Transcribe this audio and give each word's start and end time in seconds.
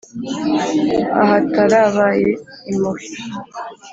Ahatarabaye 1.21 2.31
impuhwe 2.71 3.05